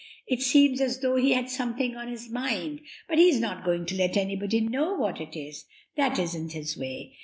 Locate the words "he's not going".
3.19-3.85